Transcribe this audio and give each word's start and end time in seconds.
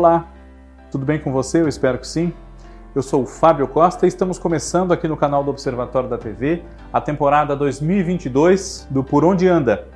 Olá, 0.00 0.32
tudo 0.90 1.04
bem 1.04 1.18
com 1.18 1.30
você? 1.30 1.60
Eu 1.60 1.68
espero 1.68 1.98
que 1.98 2.08
sim. 2.08 2.32
Eu 2.94 3.02
sou 3.02 3.24
o 3.24 3.26
Fábio 3.26 3.68
Costa 3.68 4.06
e 4.06 4.08
estamos 4.08 4.38
começando 4.38 4.92
aqui 4.92 5.06
no 5.06 5.14
canal 5.14 5.44
do 5.44 5.50
Observatório 5.50 6.08
da 6.08 6.16
TV 6.16 6.62
a 6.90 7.02
temporada 7.02 7.54
2022 7.54 8.88
do 8.88 9.04
Por 9.04 9.26
Onde 9.26 9.46
Anda. 9.46 9.86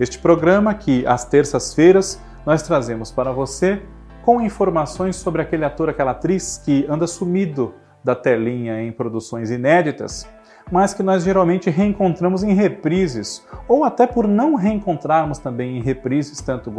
Este 0.00 0.18
programa 0.18 0.72
que, 0.72 1.06
às 1.06 1.26
terças-feiras, 1.26 2.18
nós 2.46 2.62
trazemos 2.62 3.10
para 3.10 3.32
você 3.32 3.82
com 4.22 4.40
informações 4.40 5.16
sobre 5.16 5.42
aquele 5.42 5.66
ator, 5.66 5.90
aquela 5.90 6.12
atriz 6.12 6.56
que 6.64 6.86
anda 6.88 7.06
sumido 7.06 7.74
da 8.02 8.14
telinha 8.14 8.80
em 8.80 8.90
produções 8.90 9.50
inéditas, 9.50 10.26
mas 10.72 10.94
que 10.94 11.02
nós 11.02 11.22
geralmente 11.22 11.68
reencontramos 11.68 12.42
em 12.42 12.54
reprises, 12.54 13.46
ou 13.68 13.84
até 13.84 14.06
por 14.06 14.26
não 14.26 14.54
reencontrarmos 14.54 15.36
também 15.36 15.76
em 15.76 15.82
reprises 15.82 16.40
tanto, 16.40 16.72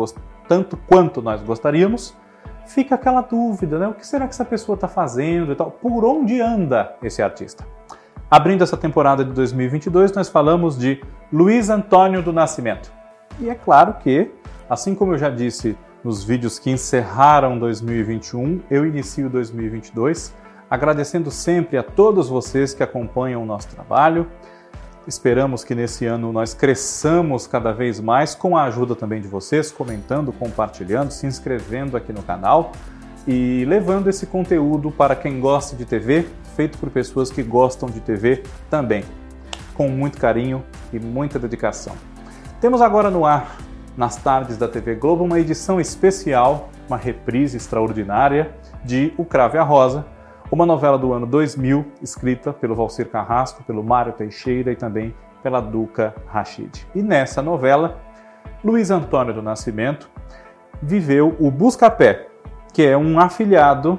tanto 0.47 0.75
quanto 0.75 1.21
nós 1.21 1.43
gostaríamos, 1.43 2.19
fica 2.65 2.95
aquela 2.95 3.21
dúvida, 3.21 3.77
né? 3.79 3.87
O 3.87 3.93
que 3.93 4.05
será 4.05 4.27
que 4.27 4.33
essa 4.33 4.45
pessoa 4.45 4.75
está 4.75 4.87
fazendo 4.87 5.51
e 5.51 5.55
tal? 5.55 5.71
Por 5.71 6.05
onde 6.05 6.41
anda 6.41 6.95
esse 7.03 7.21
artista? 7.21 7.65
Abrindo 8.29 8.63
essa 8.63 8.77
temporada 8.77 9.25
de 9.25 9.31
2022, 9.31 10.13
nós 10.13 10.29
falamos 10.29 10.77
de 10.77 11.01
Luiz 11.31 11.69
Antônio 11.69 12.21
do 12.21 12.31
Nascimento. 12.31 12.91
E 13.39 13.49
é 13.49 13.55
claro 13.55 13.95
que, 13.95 14.31
assim 14.69 14.95
como 14.95 15.13
eu 15.13 15.17
já 15.17 15.29
disse 15.29 15.77
nos 16.03 16.23
vídeos 16.23 16.57
que 16.57 16.71
encerraram 16.71 17.59
2021, 17.59 18.61
eu 18.69 18.85
inicio 18.85 19.29
2022 19.29 20.33
agradecendo 20.71 21.29
sempre 21.29 21.77
a 21.77 21.83
todos 21.83 22.29
vocês 22.29 22.73
que 22.73 22.81
acompanham 22.81 23.43
o 23.43 23.45
nosso 23.45 23.67
trabalho. 23.67 24.25
Esperamos 25.07 25.63
que 25.63 25.73
nesse 25.73 26.05
ano 26.05 26.31
nós 26.31 26.53
cresçamos 26.53 27.47
cada 27.47 27.71
vez 27.71 27.99
mais 27.99 28.35
com 28.35 28.55
a 28.55 28.65
ajuda 28.65 28.95
também 28.95 29.19
de 29.19 29.27
vocês, 29.27 29.71
comentando, 29.71 30.31
compartilhando, 30.31 31.09
se 31.09 31.25
inscrevendo 31.25 31.97
aqui 31.97 32.13
no 32.13 32.21
canal 32.21 32.71
e 33.27 33.65
levando 33.67 34.09
esse 34.09 34.27
conteúdo 34.27 34.91
para 34.91 35.15
quem 35.15 35.39
gosta 35.39 35.75
de 35.75 35.85
TV, 35.85 36.27
feito 36.55 36.77
por 36.77 36.91
pessoas 36.91 37.31
que 37.31 37.41
gostam 37.41 37.89
de 37.89 37.99
TV 37.99 38.43
também, 38.69 39.03
com 39.73 39.87
muito 39.89 40.19
carinho 40.19 40.63
e 40.93 40.99
muita 40.99 41.39
dedicação. 41.39 41.95
Temos 42.59 42.79
agora 42.79 43.09
no 43.09 43.25
ar, 43.25 43.57
nas 43.97 44.17
tardes 44.17 44.55
da 44.55 44.67
TV 44.67 44.93
Globo, 44.93 45.23
uma 45.23 45.39
edição 45.39 45.81
especial, 45.81 46.69
uma 46.87 46.97
reprise 46.97 47.57
extraordinária 47.57 48.51
de 48.85 49.13
O 49.17 49.25
Crave 49.25 49.57
a 49.57 49.63
Rosa, 49.63 50.05
uma 50.51 50.65
novela 50.65 50.97
do 50.97 51.13
ano 51.13 51.25
2000, 51.25 51.85
escrita 52.01 52.51
pelo 52.51 52.75
Valcir 52.75 53.07
Carrasco, 53.07 53.63
pelo 53.63 53.81
Mário 53.81 54.11
Teixeira 54.11 54.69
e 54.69 54.75
também 54.75 55.15
pela 55.41 55.61
Duca 55.61 56.13
Rachid. 56.27 56.85
E 56.93 57.01
nessa 57.01 57.41
novela, 57.41 57.97
Luiz 58.61 58.91
Antônio 58.91 59.33
do 59.33 59.41
Nascimento 59.41 60.09
viveu 60.81 61.37
o 61.39 61.49
Buscapé, 61.49 62.27
que 62.73 62.85
é 62.85 62.97
um 62.97 63.17
afilhado 63.17 63.97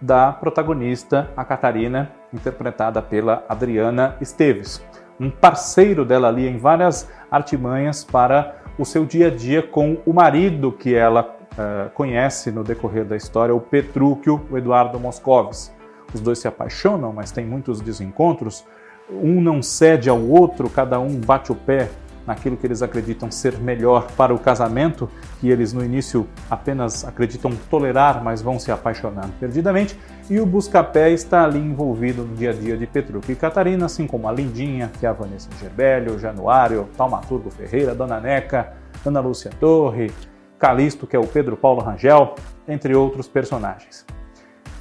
da 0.00 0.32
protagonista, 0.32 1.30
a 1.36 1.44
Catarina, 1.44 2.10
interpretada 2.34 3.00
pela 3.00 3.44
Adriana 3.48 4.16
Esteves. 4.20 4.84
Um 5.20 5.30
parceiro 5.30 6.04
dela 6.04 6.28
ali 6.28 6.48
em 6.48 6.58
várias 6.58 7.08
artimanhas 7.30 8.02
para 8.02 8.56
o 8.76 8.84
seu 8.84 9.06
dia 9.06 9.28
a 9.28 9.30
dia 9.30 9.62
com 9.62 9.98
o 10.04 10.12
marido 10.12 10.72
que 10.72 10.94
ela 10.94 11.22
uh, 11.52 11.90
conhece 11.94 12.50
no 12.50 12.64
decorrer 12.64 13.04
da 13.04 13.16
história, 13.16 13.54
o 13.54 13.60
Petrúquio, 13.60 14.44
o 14.50 14.58
Eduardo 14.58 14.98
Moscovis 14.98 15.75
os 16.14 16.20
dois 16.20 16.38
se 16.38 16.48
apaixonam, 16.48 17.12
mas 17.12 17.30
tem 17.30 17.44
muitos 17.44 17.80
desencontros. 17.80 18.64
Um 19.10 19.40
não 19.40 19.62
cede 19.62 20.08
ao 20.08 20.20
outro, 20.20 20.68
cada 20.68 20.98
um 20.98 21.20
bate 21.20 21.52
o 21.52 21.54
pé 21.54 21.88
naquilo 22.26 22.56
que 22.56 22.66
eles 22.66 22.82
acreditam 22.82 23.30
ser 23.30 23.56
melhor 23.58 24.10
para 24.16 24.34
o 24.34 24.38
casamento, 24.38 25.08
que 25.40 25.48
eles 25.48 25.72
no 25.72 25.84
início 25.84 26.26
apenas 26.50 27.04
acreditam 27.04 27.52
tolerar, 27.70 28.22
mas 28.22 28.42
vão 28.42 28.58
se 28.58 28.72
apaixonando 28.72 29.32
perdidamente. 29.38 29.96
E 30.28 30.40
o 30.40 30.44
Buscapé 30.44 31.10
está 31.12 31.44
ali 31.44 31.60
envolvido 31.60 32.24
no 32.24 32.34
dia 32.34 32.50
a 32.50 32.52
dia 32.52 32.76
de 32.76 32.86
Petruca 32.86 33.30
e 33.30 33.36
Catarina, 33.36 33.86
assim 33.86 34.06
como 34.06 34.28
a 34.28 34.32
Lindinha, 34.32 34.90
que 34.98 35.06
é 35.06 35.08
a 35.08 35.12
Vanessa 35.12 35.48
Gerbelli, 35.60 36.10
o 36.10 36.18
Januário, 36.18 36.88
Taumaturgo 36.96 37.48
Ferreira, 37.48 37.94
Dona 37.94 38.20
Neca, 38.20 38.72
Ana 39.04 39.20
Lúcia 39.20 39.52
Torre, 39.60 40.10
Calisto, 40.58 41.06
que 41.06 41.14
é 41.14 41.18
o 41.18 41.26
Pedro 41.26 41.56
Paulo 41.56 41.80
Rangel, 41.80 42.34
entre 42.66 42.94
outros 42.96 43.28
personagens. 43.28 44.04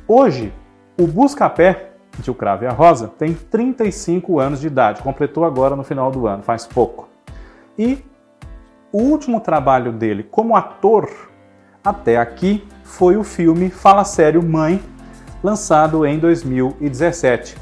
Hoje, 0.08 0.52
o 0.98 1.08
Buscapé, 1.08 1.92
de 2.20 2.32
O 2.32 2.34
Cravo 2.34 2.64
e 2.64 2.68
a 2.68 2.72
Rosa, 2.72 3.08
tem 3.08 3.34
35 3.34 4.40
anos 4.40 4.62
de 4.62 4.68
idade, 4.68 5.02
completou 5.02 5.44
agora 5.44 5.76
no 5.76 5.84
final 5.84 6.10
do 6.10 6.28
ano, 6.28 6.44
faz 6.44 6.66
pouco. 6.66 7.10
E 7.78 8.04
o 8.92 9.00
último 9.00 9.42
trabalho 9.42 9.92
dele 9.92 10.24
como 10.24 10.56
ator 10.56 11.10
até 11.84 12.18
aqui 12.18 12.66
foi 12.84 13.18
o 13.18 13.24
filme 13.24 13.70
Fala 13.70 14.06
Sério 14.06 14.42
Mãe, 14.42 14.82
lançado 15.44 16.06
em 16.06 16.18
2017. 16.18 17.58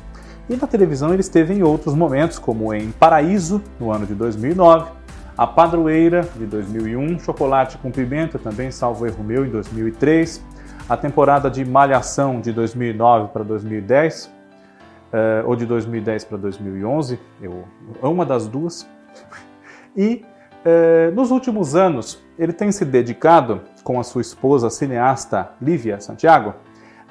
E 0.50 0.56
na 0.56 0.68
televisão 0.68 1.12
ele 1.12 1.22
esteve 1.22 1.54
em 1.54 1.64
outros 1.64 1.96
momentos, 1.96 2.38
como 2.38 2.74
em 2.74 2.92
Paraíso, 2.92 3.62
no 3.80 3.92
ano 3.92 4.06
de 4.06 4.14
2009, 4.14 4.92
A 5.36 5.48
Padroeira, 5.48 6.22
de 6.36 6.46
2001, 6.46 7.20
Chocolate 7.20 7.80
com 7.80 7.90
Pimenta, 7.90 8.38
também 8.38 8.70
salvo 8.70 9.08
erro 9.08 9.24
meu, 9.24 9.44
em 9.44 9.50
2003, 9.50 10.44
a 10.88 10.96
temporada 10.96 11.50
de 11.50 11.66
Malhação 11.66 12.40
de 12.40 12.52
2009 12.52 13.30
para 13.34 13.44
2010, 13.44 14.26
uh, 14.26 15.48
ou 15.48 15.56
de 15.56 15.66
2010 15.66 16.26
para 16.26 16.38
2011, 16.38 17.20
eu, 17.42 17.66
uma 18.02 18.26
das 18.26 18.48
duas. 18.48 18.88
E 19.96 20.26
uh, 20.66 21.14
nos 21.14 21.30
últimos 21.30 21.76
anos, 21.76 22.20
ele 22.40 22.52
tem 22.52 22.72
se 22.72 22.84
dedicado, 22.84 23.62
com 23.84 24.00
a 24.00 24.04
sua 24.04 24.22
esposa 24.22 24.72
cineasta 24.72 25.52
Lívia 25.62 26.00
Santiago, 26.00 26.56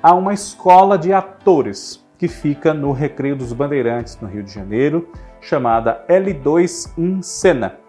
a 0.02 0.12
uma 0.14 0.34
escola 0.34 0.98
de 0.98 1.12
atores 1.12 2.04
que 2.18 2.26
fica 2.26 2.74
no 2.74 2.90
Recreio 2.90 3.36
dos 3.36 3.52
Bandeirantes, 3.52 4.18
no 4.20 4.26
Rio 4.26 4.42
de 4.42 4.52
Janeiro, 4.52 5.08
chamada 5.40 6.04
L2 6.08 6.92
em 6.98 7.22
Cena. 7.22 7.81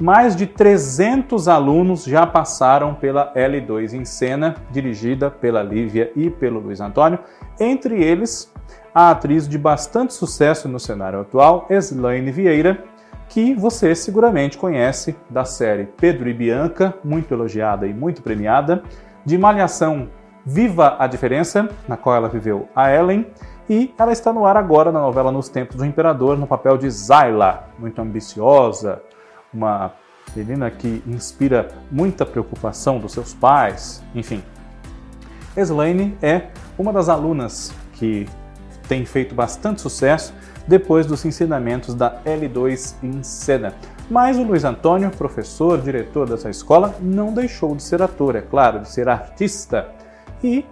Mais 0.00 0.34
de 0.34 0.44
300 0.44 1.46
alunos 1.46 2.02
já 2.02 2.26
passaram 2.26 2.94
pela 2.94 3.32
L2 3.32 3.92
em 3.92 4.04
cena, 4.04 4.56
dirigida 4.68 5.30
pela 5.30 5.62
Lívia 5.62 6.10
e 6.16 6.28
pelo 6.28 6.58
Luiz 6.58 6.80
Antônio, 6.80 7.20
entre 7.60 8.02
eles 8.02 8.52
a 8.92 9.10
atriz 9.10 9.48
de 9.48 9.56
bastante 9.56 10.12
sucesso 10.12 10.68
no 10.68 10.80
cenário 10.80 11.20
atual, 11.20 11.68
Slaine 11.70 12.32
Vieira, 12.32 12.82
que 13.28 13.54
você 13.54 13.94
seguramente 13.94 14.58
conhece 14.58 15.14
da 15.30 15.44
série 15.44 15.84
Pedro 15.84 16.28
e 16.28 16.34
Bianca, 16.34 16.94
muito 17.04 17.32
elogiada 17.32 17.86
e 17.86 17.94
muito 17.94 18.20
premiada, 18.20 18.82
de 19.24 19.38
Malhação 19.38 20.08
Viva 20.44 20.96
a 20.98 21.06
Diferença, 21.06 21.68
na 21.86 21.96
qual 21.96 22.16
ela 22.16 22.28
viveu 22.28 22.68
a 22.74 22.92
Ellen, 22.92 23.26
e 23.70 23.94
ela 23.96 24.12
está 24.12 24.32
no 24.32 24.44
ar 24.44 24.56
agora 24.56 24.90
na 24.90 25.00
novela 25.00 25.30
Nos 25.30 25.48
Tempos 25.48 25.76
do 25.76 25.86
Imperador, 25.86 26.36
no 26.36 26.48
papel 26.48 26.76
de 26.76 26.90
Zayla, 26.90 27.68
muito 27.78 28.02
ambiciosa, 28.02 29.00
uma 29.54 29.92
menina 30.34 30.70
que 30.70 31.02
inspira 31.06 31.68
muita 31.90 32.26
preocupação 32.26 32.98
dos 32.98 33.12
seus 33.12 33.32
pais, 33.32 34.02
enfim. 34.14 34.42
Slaine 35.56 36.16
é 36.20 36.48
uma 36.76 36.92
das 36.92 37.08
alunas 37.08 37.72
que 37.92 38.26
tem 38.88 39.06
feito 39.06 39.34
bastante 39.34 39.80
sucesso 39.80 40.34
depois 40.66 41.06
dos 41.06 41.24
ensinamentos 41.24 41.94
da 41.94 42.20
L2 42.24 42.94
em 43.02 43.22
cena. 43.22 43.74
Mas 44.10 44.36
o 44.36 44.42
Luiz 44.42 44.64
Antônio, 44.64 45.10
professor, 45.10 45.80
diretor 45.80 46.28
dessa 46.28 46.50
escola, 46.50 46.94
não 47.00 47.32
deixou 47.32 47.74
de 47.74 47.82
ser 47.82 48.02
ator, 48.02 48.36
é 48.36 48.42
claro, 48.42 48.80
de 48.80 48.90
ser 48.90 49.08
artista. 49.08 49.88
E 50.42 50.64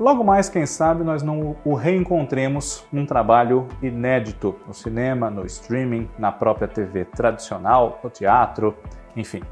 Logo 0.00 0.24
mais, 0.24 0.48
quem 0.48 0.64
sabe, 0.64 1.04
nós 1.04 1.22
não 1.22 1.54
o 1.62 1.74
reencontremos 1.74 2.86
num 2.90 3.04
trabalho 3.04 3.68
inédito 3.82 4.56
no 4.66 4.72
cinema, 4.72 5.28
no 5.28 5.44
streaming, 5.44 6.08
na 6.18 6.32
própria 6.32 6.66
TV 6.66 7.04
tradicional, 7.04 8.00
no 8.02 8.08
teatro, 8.08 8.74
enfim. 9.14 9.42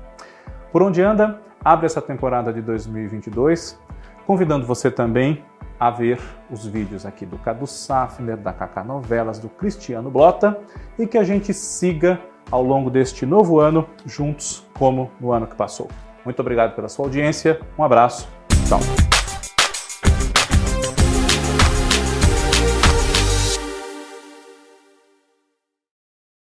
Por 0.72 0.82
onde 0.82 1.02
anda, 1.02 1.38
abre 1.62 1.84
essa 1.84 2.00
temporada 2.00 2.50
de 2.50 2.62
2022, 2.62 3.78
convidando 4.26 4.64
você 4.64 4.90
também 4.90 5.44
a 5.78 5.90
ver 5.90 6.18
os 6.50 6.66
vídeos 6.66 7.04
aqui 7.04 7.26
do 7.26 7.36
Cadu 7.36 7.66
Safner, 7.66 8.38
da 8.38 8.54
Kaká 8.54 8.82
Novelas, 8.82 9.38
do 9.38 9.50
Cristiano 9.50 10.10
Blota 10.10 10.58
e 10.98 11.06
que 11.06 11.18
a 11.18 11.24
gente 11.24 11.52
siga 11.52 12.18
ao 12.50 12.62
longo 12.62 12.88
deste 12.88 13.26
novo 13.26 13.60
ano 13.60 13.86
juntos 14.06 14.66
como 14.78 15.10
no 15.20 15.30
ano 15.30 15.46
que 15.46 15.54
passou. 15.54 15.88
Muito 16.24 16.40
obrigado 16.40 16.74
pela 16.74 16.88
sua 16.88 17.04
audiência, 17.04 17.60
um 17.78 17.84
abraço, 17.84 18.26
tchau. 18.66 18.80